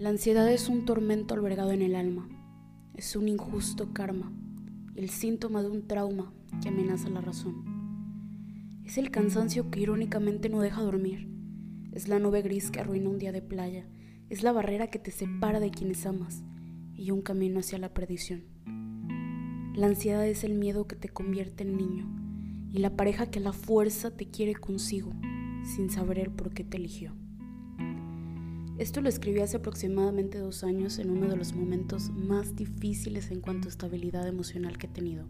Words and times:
La 0.00 0.08
ansiedad 0.08 0.50
es 0.50 0.70
un 0.70 0.86
tormento 0.86 1.34
albergado 1.34 1.72
en 1.72 1.82
el 1.82 1.94
alma, 1.94 2.26
es 2.96 3.16
un 3.16 3.28
injusto 3.28 3.92
karma, 3.92 4.32
el 4.96 5.10
síntoma 5.10 5.62
de 5.62 5.68
un 5.68 5.86
trauma 5.86 6.32
que 6.62 6.70
amenaza 6.70 7.10
la 7.10 7.20
razón. 7.20 8.80
Es 8.82 8.96
el 8.96 9.10
cansancio 9.10 9.70
que 9.70 9.80
irónicamente 9.80 10.48
no 10.48 10.62
deja 10.62 10.80
dormir, 10.80 11.28
es 11.92 12.08
la 12.08 12.18
nube 12.18 12.40
gris 12.40 12.70
que 12.70 12.80
arruina 12.80 13.10
un 13.10 13.18
día 13.18 13.30
de 13.30 13.42
playa, 13.42 13.86
es 14.30 14.42
la 14.42 14.52
barrera 14.52 14.86
que 14.86 14.98
te 14.98 15.10
separa 15.10 15.60
de 15.60 15.70
quienes 15.70 16.06
amas 16.06 16.44
y 16.94 17.10
un 17.10 17.20
camino 17.20 17.60
hacia 17.60 17.76
la 17.76 17.92
perdición. 17.92 18.44
La 19.74 19.86
ansiedad 19.86 20.26
es 20.26 20.44
el 20.44 20.54
miedo 20.54 20.86
que 20.86 20.96
te 20.96 21.10
convierte 21.10 21.62
en 21.62 21.76
niño 21.76 22.10
y 22.72 22.78
la 22.78 22.96
pareja 22.96 23.30
que 23.30 23.40
a 23.40 23.42
la 23.42 23.52
fuerza 23.52 24.16
te 24.16 24.30
quiere 24.30 24.54
consigo 24.54 25.12
sin 25.62 25.90
saber 25.90 26.20
el 26.20 26.30
por 26.30 26.54
qué 26.54 26.64
te 26.64 26.78
eligió. 26.78 27.14
Esto 28.80 29.02
lo 29.02 29.10
escribí 29.10 29.40
hace 29.40 29.58
aproximadamente 29.58 30.38
dos 30.38 30.64
años 30.64 30.98
en 30.98 31.10
uno 31.10 31.28
de 31.28 31.36
los 31.36 31.52
momentos 31.52 32.08
más 32.08 32.56
difíciles 32.56 33.30
en 33.30 33.42
cuanto 33.42 33.68
a 33.68 33.70
estabilidad 33.70 34.26
emocional 34.26 34.78
que 34.78 34.86
he 34.86 34.90
tenido. 34.90 35.26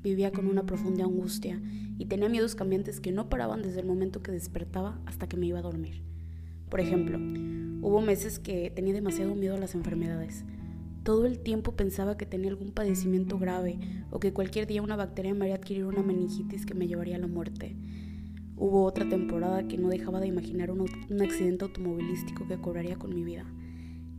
Vivía 0.00 0.30
con 0.30 0.46
una 0.46 0.64
profunda 0.64 1.02
angustia 1.02 1.60
y 1.98 2.06
tenía 2.06 2.28
miedos 2.28 2.54
cambiantes 2.54 3.00
que 3.00 3.10
no 3.10 3.28
paraban 3.28 3.62
desde 3.62 3.80
el 3.80 3.86
momento 3.86 4.22
que 4.22 4.30
despertaba 4.30 5.00
hasta 5.06 5.28
que 5.28 5.36
me 5.36 5.46
iba 5.46 5.58
a 5.58 5.62
dormir. 5.62 6.02
Por 6.68 6.78
ejemplo, 6.78 7.18
hubo 7.84 8.00
meses 8.00 8.38
que 8.38 8.70
tenía 8.70 8.94
demasiado 8.94 9.34
miedo 9.34 9.56
a 9.56 9.58
las 9.58 9.74
enfermedades. 9.74 10.44
Todo 11.02 11.26
el 11.26 11.40
tiempo 11.40 11.72
pensaba 11.72 12.16
que 12.16 12.26
tenía 12.26 12.50
algún 12.50 12.70
padecimiento 12.70 13.40
grave 13.40 13.80
o 14.12 14.20
que 14.20 14.32
cualquier 14.32 14.68
día 14.68 14.82
una 14.82 14.94
bacteria 14.94 15.34
me 15.34 15.46
haría 15.46 15.56
adquirir 15.56 15.84
una 15.84 16.04
meningitis 16.04 16.64
que 16.64 16.74
me 16.74 16.86
llevaría 16.86 17.16
a 17.16 17.18
la 17.18 17.26
muerte. 17.26 17.74
Hubo 18.56 18.84
otra 18.84 19.08
temporada 19.08 19.66
que 19.66 19.78
no 19.78 19.88
dejaba 19.88 20.20
de 20.20 20.26
imaginar 20.26 20.70
un, 20.70 20.86
accidente 21.22 21.64
automovilístico 21.64 22.46
que 22.46 22.60
cobraría 22.60 22.96
con 22.96 23.14
mi 23.14 23.24
vida. 23.24 23.44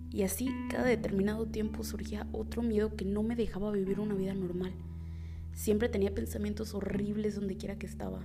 Y 0.09 0.23
así, 0.23 0.50
cada 0.70 0.86
determinado 0.86 1.45
tiempo 1.45 1.84
surgía 1.84 2.28
otro 2.31 2.61
miedo 2.61 2.95
que 2.95 3.06
no 3.06 3.23
me 3.23 3.36
dejaba 3.36 3.72
vivir 3.72 4.00
una 4.00 4.16
vida 4.16 4.34
normal. 4.34 4.73
Siempre 5.54 5.89
tenía 5.89 6.14
pensamientos 6.14 6.73
horribles 6.73 7.36
donde 7.36 7.58
quiera 7.58 7.78
que 7.78 7.86
estaba, 7.86 8.22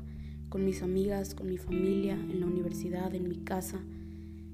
con 0.48 0.64
mis 0.64 0.83
amigas, 0.83 1.34
con 1.34 1.47
mi 1.47 1.59
familia, 1.59 2.14
en 2.14 2.41
la 2.41 2.47
universidad, 2.47 3.14
en 3.14 3.29
mi 3.29 3.39
casa. 3.39 3.81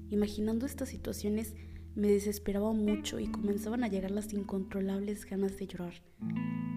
Imaginando 0.09 0.65
estas 0.65 0.89
situaciones 0.89 1.55
me 1.95 2.09
desesperaba 2.09 2.73
mucho 2.73 3.19
y 3.19 3.27
comenzaban 3.27 3.83
a 3.83 3.87
llegar 3.87 4.11
las 4.11 4.33
incontrolables 4.33 5.25
ganas 5.25 5.57
de 5.57 5.67
llorar. 5.67 5.93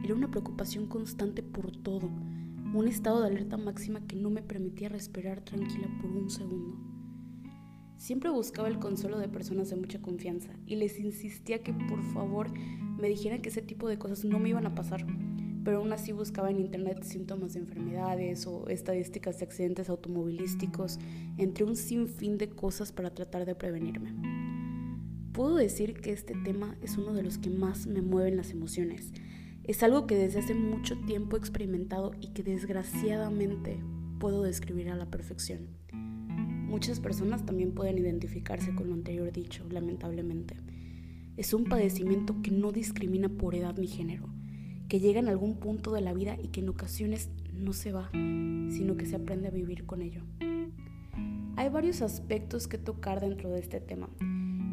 Era 0.04 0.14
una 0.14 0.30
preocupación 0.30 0.86
constante 0.86 1.42
por 1.42 1.76
todo, 1.76 2.08
un 2.78 2.86
estado 2.86 3.20
de 3.20 3.26
alerta 3.26 3.56
máxima 3.56 4.06
que 4.06 4.14
no 4.14 4.30
me 4.30 4.40
permitía 4.40 4.88
respirar 4.88 5.40
tranquila 5.40 5.88
por 6.00 6.12
un 6.12 6.30
segundo. 6.30 6.76
Siempre 7.96 8.30
buscaba 8.30 8.68
el 8.68 8.78
consuelo 8.78 9.18
de 9.18 9.28
personas 9.28 9.68
de 9.68 9.74
mucha 9.74 10.00
confianza 10.00 10.52
y 10.64 10.76
les 10.76 11.00
insistía 11.00 11.64
que 11.64 11.72
por 11.72 12.00
favor 12.12 12.52
me 12.96 13.08
dijeran 13.08 13.42
que 13.42 13.48
ese 13.48 13.62
tipo 13.62 13.88
de 13.88 13.98
cosas 13.98 14.24
no 14.24 14.38
me 14.38 14.50
iban 14.50 14.64
a 14.64 14.76
pasar, 14.76 15.04
pero 15.64 15.78
aún 15.78 15.92
así 15.92 16.12
buscaba 16.12 16.52
en 16.52 16.60
internet 16.60 17.02
síntomas 17.02 17.54
de 17.54 17.60
enfermedades 17.60 18.46
o 18.46 18.68
estadísticas 18.68 19.40
de 19.40 19.46
accidentes 19.46 19.88
automovilísticos, 19.88 21.00
entre 21.36 21.64
un 21.64 21.74
sinfín 21.74 22.38
de 22.38 22.48
cosas 22.48 22.92
para 22.92 23.12
tratar 23.12 23.44
de 23.44 23.56
prevenirme. 23.56 24.14
Puedo 25.32 25.56
decir 25.56 25.94
que 25.94 26.12
este 26.12 26.34
tema 26.44 26.76
es 26.80 26.96
uno 26.96 27.12
de 27.12 27.24
los 27.24 27.38
que 27.38 27.50
más 27.50 27.88
me 27.88 28.02
mueven 28.02 28.36
las 28.36 28.52
emociones, 28.52 29.12
es 29.68 29.82
algo 29.82 30.06
que 30.06 30.16
desde 30.16 30.38
hace 30.38 30.54
mucho 30.54 30.96
tiempo 30.96 31.36
he 31.36 31.38
experimentado 31.38 32.12
y 32.22 32.28
que 32.28 32.42
desgraciadamente 32.42 33.78
puedo 34.18 34.42
describir 34.42 34.88
a 34.88 34.96
la 34.96 35.10
perfección. 35.10 35.68
Muchas 35.92 37.00
personas 37.00 37.44
también 37.44 37.72
pueden 37.72 37.98
identificarse 37.98 38.74
con 38.74 38.88
lo 38.88 38.94
anterior 38.94 39.30
dicho, 39.30 39.66
lamentablemente. 39.70 40.56
Es 41.36 41.52
un 41.52 41.64
padecimiento 41.64 42.40
que 42.42 42.50
no 42.50 42.72
discrimina 42.72 43.28
por 43.28 43.54
edad 43.54 43.76
ni 43.76 43.88
género, 43.88 44.30
que 44.88 45.00
llega 45.00 45.20
en 45.20 45.28
algún 45.28 45.56
punto 45.60 45.92
de 45.92 46.00
la 46.00 46.14
vida 46.14 46.38
y 46.42 46.48
que 46.48 46.60
en 46.60 46.70
ocasiones 46.70 47.28
no 47.52 47.74
se 47.74 47.92
va, 47.92 48.08
sino 48.12 48.96
que 48.96 49.04
se 49.04 49.16
aprende 49.16 49.48
a 49.48 49.50
vivir 49.50 49.84
con 49.84 50.00
ello. 50.00 50.22
Hay 51.56 51.68
varios 51.68 52.00
aspectos 52.00 52.68
que 52.68 52.78
tocar 52.78 53.20
dentro 53.20 53.50
de 53.50 53.60
este 53.60 53.80
tema 53.80 54.08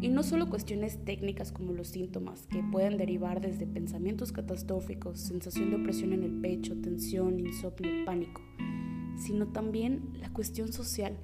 y 0.02 0.10
no 0.10 0.24
solo 0.24 0.50
cuestiones 0.50 1.04
técnicas 1.04 1.52
como 1.52 1.74
los 1.74 1.88
síntomas, 1.88 2.48
que 2.48 2.64
pueden 2.72 2.98
derivar 2.98 3.42
desde 3.42 3.66
pensamientos 3.66 4.32
catastróficos, 4.32 5.20
sensación 5.20 5.70
de 5.70 5.78
opresión 5.78 6.14
en 6.14 6.24
el 6.24 6.42
pecho, 6.42 6.76
tensión, 6.82 7.40
insomnio, 7.40 8.06
pánico, 8.06 8.42
sino 9.18 9.48
también 9.48 10.14
la 10.20 10.32
cuestión 10.32 10.72
social, 10.74 11.18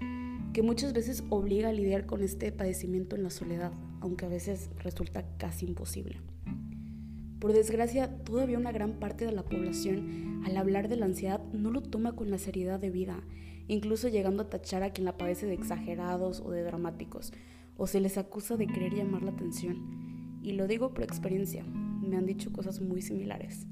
que 0.54 0.64
muchas 0.64 0.94
veces 0.94 1.24
obliga 1.30 1.70
a 1.70 1.74
lidiar 1.74 2.06
con 2.06 2.24
este 2.24 2.52
padecimiento 2.52 3.16
en 3.16 3.24
la 3.24 3.30
soledad, 3.30 3.72
aunque 4.02 4.26
a 4.26 4.30
veces 4.30 4.70
resulta 4.78 5.26
casi 5.38 5.66
imposible. 5.66 6.20
Por 7.40 7.54
desgracia, 7.54 8.24
todavía 8.24 8.58
una 8.58 8.72
gran 8.72 9.00
parte 9.00 9.26
de 9.26 9.32
la 9.32 9.44
población, 9.44 10.44
al 10.46 10.58
hablar 10.58 10.90
de 10.90 10.98
la 10.98 11.06
ansiedad, 11.06 11.42
no 11.54 11.72
lo 11.72 11.82
toma 11.82 12.14
con 12.16 12.30
la 12.30 12.38
seriedad 12.38 12.80
de 12.80 12.92
vida, 12.92 13.24
incluso 13.68 14.10
llegando 14.10 14.44
a 14.44 14.50
tachar 14.50 14.84
a 14.84 14.92
quien 14.92 15.06
la 15.06 15.18
padece 15.18 15.48
de 15.48 15.54
exagerados 15.54 16.42
o 16.42 16.52
de 16.52 16.64
dramáticos, 16.64 17.34
o 17.78 17.88
se 17.88 18.00
les 18.00 18.18
acusa 18.18 18.58
de 18.58 18.68
querer 18.68 18.94
llamar 18.94 19.24
la 19.24 19.32
atención. 19.32 20.40
Y 20.44 20.54
lo 20.54 20.68
digo 20.68 20.94
por 20.94 21.04
experiencia, 21.04 21.64
me 21.64 22.18
han 22.18 22.26
dicho 22.26 22.52
cosas 22.52 22.82
muy 22.82 23.02
similares. 23.02 23.68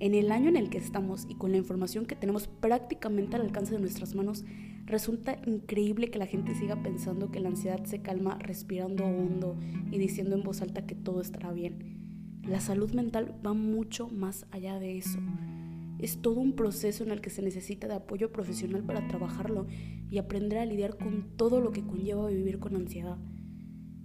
En 0.00 0.14
el 0.14 0.30
año 0.30 0.48
en 0.48 0.56
el 0.56 0.70
que 0.70 0.78
estamos 0.78 1.26
y 1.28 1.34
con 1.34 1.50
la 1.50 1.58
información 1.58 2.06
que 2.06 2.14
tenemos 2.14 2.46
prácticamente 2.46 3.34
al 3.34 3.42
alcance 3.42 3.74
de 3.74 3.80
nuestras 3.80 4.14
manos, 4.14 4.44
resulta 4.86 5.40
increíble 5.44 6.08
que 6.08 6.20
la 6.20 6.26
gente 6.26 6.54
siga 6.54 6.82
pensando 6.82 7.30
que 7.30 7.40
la 7.40 7.48
ansiedad 7.48 7.84
se 7.84 8.00
calma 8.00 8.38
respirando 8.38 9.04
hondo 9.04 9.56
y 9.90 9.98
diciendo 9.98 10.36
en 10.36 10.44
voz 10.44 10.62
alta 10.62 10.86
que 10.86 10.94
todo 10.94 11.20
estará 11.20 11.52
bien. 11.52 12.40
La 12.44 12.60
salud 12.60 12.92
mental 12.92 13.34
va 13.44 13.54
mucho 13.54 14.08
más 14.08 14.46
allá 14.52 14.78
de 14.78 14.98
eso. 14.98 15.18
Es 15.98 16.22
todo 16.22 16.40
un 16.40 16.52
proceso 16.52 17.02
en 17.02 17.10
el 17.10 17.20
que 17.20 17.30
se 17.30 17.42
necesita 17.42 17.88
de 17.88 17.94
apoyo 17.94 18.30
profesional 18.30 18.84
para 18.84 19.08
trabajarlo 19.08 19.66
y 20.10 20.18
aprender 20.18 20.58
a 20.58 20.66
lidiar 20.66 20.96
con 20.96 21.36
todo 21.36 21.60
lo 21.60 21.72
que 21.72 21.82
conlleva 21.82 22.28
vivir 22.28 22.58
con 22.58 22.76
ansiedad. 22.76 23.18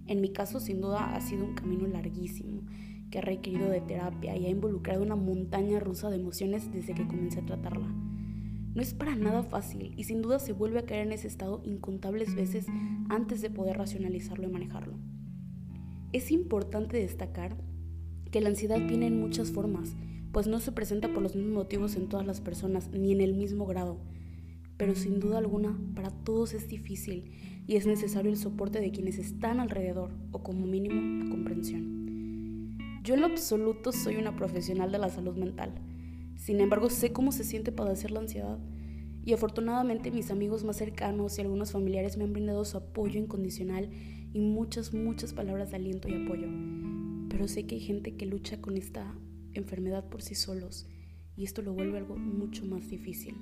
En 0.08 0.20
mi 0.20 0.34
caso, 0.34 0.60
sin 0.60 0.82
duda, 0.82 1.16
ha 1.16 1.22
sido 1.22 1.46
un 1.46 1.54
camino 1.54 1.88
larguísimo, 1.88 2.64
que 3.10 3.20
ha 3.20 3.22
requerido 3.22 3.70
de 3.70 3.80
terapia 3.80 4.36
y 4.36 4.48
ha 4.48 4.50
involucrado 4.50 5.04
una 5.04 5.16
montaña 5.16 5.80
rusa 5.80 6.10
de 6.10 6.16
emociones 6.16 6.72
desde 6.72 6.96
que 6.96 7.08
comencé 7.08 7.40
a 7.40 7.46
tratarla. 7.46 7.88
No 8.74 8.82
es 8.82 8.96
para 8.96 9.16
nada 9.16 9.44
fácil 9.44 9.94
y 9.96 10.06
sin 10.06 10.24
duda 10.24 10.40
se 10.40 10.52
vuelve 10.52 10.80
a 10.80 10.86
caer 10.86 11.06
en 11.06 11.14
ese 11.14 11.28
estado 11.28 11.62
incontables 11.64 12.34
veces 12.34 12.66
antes 13.08 13.42
de 13.42 13.52
poder 13.52 13.78
racionalizarlo 13.78 14.48
y 14.48 14.52
manejarlo. 14.52 14.96
Es 16.12 16.32
importante 16.32 16.98
destacar 16.98 17.56
que 18.32 18.42
la 18.42 18.50
ansiedad 18.50 18.80
viene 18.80 19.06
en 19.06 19.20
muchas 19.20 19.52
formas 19.52 19.96
pues 20.34 20.48
no 20.48 20.60
se 20.60 20.72
presenta 20.72 21.14
por 21.14 21.22
los 21.22 21.36
mismos 21.36 21.54
motivos 21.54 21.96
en 21.96 22.10
todas 22.10 22.26
las 22.26 22.42
personas, 22.42 22.90
ni 22.90 23.12
en 23.12 23.22
el 23.22 23.36
mismo 23.36 23.68
grado. 23.68 24.00
Pero 24.78 24.96
sin 24.96 25.20
duda 25.20 25.38
alguna, 25.38 25.80
para 25.94 26.10
todos 26.10 26.56
es 26.56 26.68
difícil 26.68 27.32
y 27.68 27.76
es 27.76 27.86
necesario 27.86 28.32
el 28.32 28.38
soporte 28.38 28.82
de 28.82 28.92
quienes 28.92 29.20
están 29.20 29.60
alrededor, 29.60 30.10
o 30.32 30.42
como 30.42 30.66
mínimo 30.66 31.24
la 31.24 31.30
comprensión. 31.30 32.76
Yo 33.04 33.14
en 33.14 33.22
lo 33.22 33.28
absoluto 33.28 33.92
soy 33.92 34.16
una 34.16 34.36
profesional 34.36 34.92
de 34.92 34.98
la 34.98 35.10
salud 35.10 35.38
mental. 35.38 35.76
Sin 36.36 36.60
embargo, 36.62 36.90
sé 36.90 37.14
cómo 37.14 37.32
se 37.32 37.44
siente 37.44 37.72
padecer 37.72 38.10
la 38.10 38.22
ansiedad. 38.22 38.58
Y 39.24 39.34
afortunadamente 39.34 40.10
mis 40.10 40.32
amigos 40.32 40.64
más 40.64 40.78
cercanos 40.78 41.38
y 41.38 41.42
algunos 41.42 41.72
familiares 41.72 42.18
me 42.18 42.24
han 42.24 42.34
brindado 42.34 42.66
su 42.66 42.78
apoyo 42.78 43.20
incondicional 43.20 43.92
y 44.34 44.40
muchas, 44.40 44.96
muchas 44.96 45.32
palabras 45.32 45.70
de 45.70 45.76
aliento 45.76 46.10
y 46.10 46.16
apoyo. 46.16 46.48
Pero 47.30 47.48
sé 47.48 47.68
que 47.68 47.76
hay 47.76 47.82
gente 47.82 48.16
que 48.16 48.26
lucha 48.26 48.60
con 48.60 48.78
esta 48.78 49.14
enfermedad 49.54 50.08
por 50.10 50.22
sí 50.22 50.36
solos 50.36 50.88
y 51.36 51.44
esto 51.44 51.62
lo 51.62 51.74
vuelve 51.74 51.98
algo 51.98 52.16
mucho 52.16 52.66
más 52.66 52.90
difícil. 52.90 53.36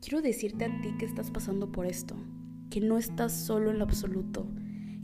Quiero 0.00 0.20
decirte 0.20 0.64
a 0.64 0.80
ti 0.80 0.94
que 0.98 1.06
estás 1.06 1.30
pasando 1.30 1.72
por 1.72 1.86
esto, 1.86 2.16
que 2.70 2.80
no 2.80 2.98
estás 2.98 3.32
solo 3.32 3.70
en 3.70 3.78
lo 3.78 3.84
absoluto, 3.84 4.46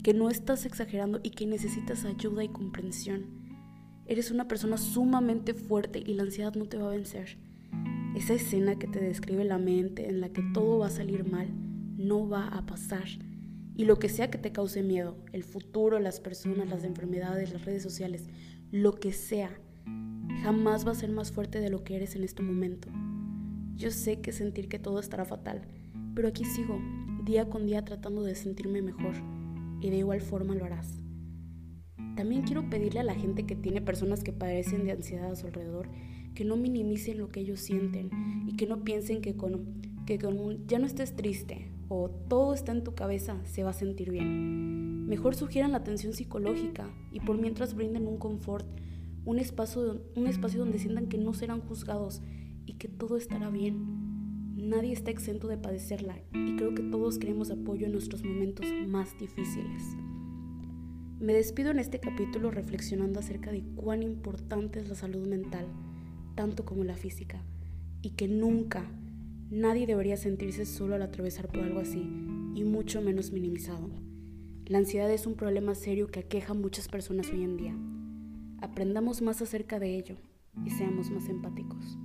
que 0.03 0.13
no 0.13 0.29
estás 0.29 0.65
exagerando 0.65 1.19
y 1.23 1.31
que 1.31 1.47
necesitas 1.47 2.05
ayuda 2.05 2.43
y 2.43 2.49
comprensión. 2.49 3.25
Eres 4.05 4.31
una 4.31 4.47
persona 4.47 4.77
sumamente 4.77 5.53
fuerte 5.53 6.03
y 6.05 6.13
la 6.13 6.23
ansiedad 6.23 6.53
no 6.55 6.65
te 6.65 6.77
va 6.77 6.87
a 6.87 6.95
vencer. 6.95 7.37
Esa 8.15 8.33
escena 8.33 8.77
que 8.77 8.87
te 8.87 8.99
describe 8.99 9.45
la 9.45 9.57
mente 9.57 10.09
en 10.09 10.19
la 10.19 10.29
que 10.29 10.43
todo 10.53 10.79
va 10.79 10.87
a 10.87 10.91
salir 10.91 11.23
mal, 11.23 11.47
no 11.97 12.27
va 12.27 12.47
a 12.47 12.65
pasar. 12.65 13.07
Y 13.75 13.85
lo 13.85 13.99
que 13.99 14.09
sea 14.09 14.29
que 14.29 14.37
te 14.37 14.51
cause 14.51 14.83
miedo, 14.83 15.17
el 15.31 15.43
futuro, 15.43 15.97
las 15.99 16.19
personas, 16.19 16.69
las 16.69 16.83
enfermedades, 16.83 17.53
las 17.53 17.63
redes 17.63 17.81
sociales, 17.81 18.27
lo 18.69 18.95
que 18.95 19.13
sea, 19.13 19.57
jamás 20.43 20.85
va 20.85 20.91
a 20.91 20.95
ser 20.95 21.11
más 21.11 21.31
fuerte 21.31 21.59
de 21.59 21.69
lo 21.69 21.83
que 21.83 21.95
eres 21.95 22.15
en 22.15 22.23
este 22.23 22.43
momento. 22.43 22.89
Yo 23.75 23.91
sé 23.91 24.21
que 24.21 24.31
sentir 24.31 24.67
que 24.69 24.79
todo 24.79 24.99
estará 24.99 25.25
fatal, 25.25 25.61
pero 26.15 26.27
aquí 26.27 26.45
sigo, 26.45 26.79
día 27.23 27.49
con 27.49 27.65
día 27.65 27.83
tratando 27.83 28.23
de 28.23 28.35
sentirme 28.35 28.81
mejor, 28.81 29.15
y 29.81 29.89
de 29.89 29.97
igual 29.97 30.21
forma 30.21 30.55
lo 30.55 30.65
harás. 30.65 30.99
También 32.15 32.43
quiero 32.43 32.69
pedirle 32.69 32.99
a 32.99 33.03
la 33.03 33.15
gente 33.15 33.45
que 33.45 33.55
tiene 33.55 33.81
personas 33.81 34.23
que 34.23 34.33
padecen 34.33 34.85
de 34.85 34.91
ansiedad 34.91 35.31
a 35.31 35.35
su 35.35 35.47
alrededor 35.47 35.87
que 36.33 36.45
no 36.45 36.55
minimicen 36.55 37.17
lo 37.17 37.29
que 37.29 37.41
ellos 37.41 37.59
sienten 37.59 38.09
y 38.47 38.55
que 38.55 38.67
no 38.67 38.83
piensen 38.83 39.21
que 39.21 39.35
con, 39.35 39.81
que 40.05 40.17
con 40.17 40.39
un 40.39 40.67
ya 40.67 40.79
no 40.79 40.85
estés 40.85 41.15
triste 41.15 41.67
o 41.89 42.09
todo 42.09 42.53
está 42.53 42.71
en 42.71 42.83
tu 42.83 42.95
cabeza 42.95 43.37
se 43.43 43.63
va 43.63 43.71
a 43.71 43.73
sentir 43.73 44.11
bien. 44.11 45.07
Mejor 45.07 45.35
sugieran 45.35 45.71
la 45.71 45.79
atención 45.79 46.13
psicológica 46.13 46.89
y 47.11 47.19
por 47.19 47.37
mientras 47.37 47.73
brinden 47.73 48.07
un 48.07 48.17
confort, 48.17 48.65
un 49.25 49.39
espacio, 49.39 50.01
un 50.15 50.27
espacio 50.27 50.59
donde 50.59 50.79
sientan 50.79 51.07
que 51.07 51.17
no 51.17 51.33
serán 51.33 51.61
juzgados 51.61 52.21
y 52.65 52.73
que 52.73 52.87
todo 52.87 53.17
estará 53.17 53.49
bien. 53.49 54.55
Nadie 54.55 54.93
está 54.93 55.11
exento 55.11 55.47
de 55.47 55.57
padecerla 55.57 56.17
y 56.33 56.55
creo 56.55 56.73
que 56.73 56.83
todos 56.83 57.17
queremos 57.17 57.51
apoyo 57.51 57.85
en 57.85 57.91
nuestros 57.91 58.23
momentos 58.23 58.65
más 58.87 59.17
difíciles. 59.17 59.83
Me 61.19 61.33
despido 61.33 61.69
en 61.69 61.79
este 61.79 61.99
capítulo 61.99 62.49
reflexionando 62.49 63.19
acerca 63.19 63.51
de 63.51 63.63
cuán 63.75 64.01
importante 64.01 64.79
es 64.79 64.89
la 64.89 64.95
salud 64.95 65.27
mental, 65.27 65.67
tanto 66.35 66.65
como 66.65 66.83
la 66.83 66.95
física, 66.95 67.43
y 68.01 68.11
que 68.11 68.27
nunca 68.27 68.89
nadie 69.51 69.85
debería 69.85 70.17
sentirse 70.17 70.65
solo 70.65 70.95
al 70.95 71.03
atravesar 71.03 71.47
por 71.47 71.59
algo 71.59 71.79
así, 71.79 71.99
y 72.55 72.63
mucho 72.63 73.03
menos 73.03 73.31
minimizado. 73.31 73.89
La 74.65 74.79
ansiedad 74.79 75.11
es 75.11 75.27
un 75.27 75.35
problema 75.35 75.75
serio 75.75 76.07
que 76.07 76.21
aqueja 76.21 76.53
a 76.53 76.55
muchas 76.55 76.87
personas 76.87 77.29
hoy 77.29 77.43
en 77.43 77.57
día. 77.57 77.75
Aprendamos 78.61 79.23
más 79.23 79.41
acerca 79.41 79.79
de 79.79 79.97
ello 79.97 80.17
y 80.63 80.69
seamos 80.69 81.09
más 81.09 81.27
empáticos. 81.27 81.97